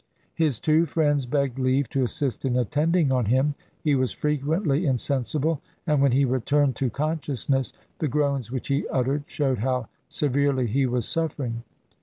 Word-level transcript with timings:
His 0.33 0.59
two 0.59 0.87
friends 0.87 1.27
begged 1.27 1.59
leave 1.59 1.87
to 1.89 2.01
assist 2.01 2.43
in 2.43 2.55
attending 2.55 3.11
on 3.11 3.25
him; 3.25 3.53
he 3.83 3.93
was 3.93 4.11
frequently 4.11 4.83
insensible, 4.87 5.61
and 5.85 6.01
when 6.01 6.11
he 6.11 6.25
returned 6.25 6.75
to 6.77 6.89
consciousness 6.89 7.71
the 7.99 8.07
groans 8.07 8.51
which 8.51 8.69
he 8.69 8.87
uttered 8.89 9.25
showed 9.27 9.59
how 9.59 9.89
severely 10.09 10.65
he 10.65 10.87
was 10.87 11.07
suffering. 11.07 11.61